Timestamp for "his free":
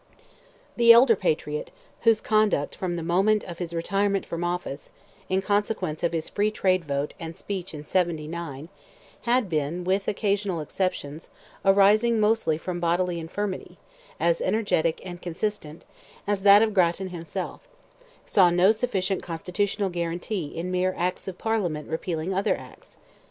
6.11-6.49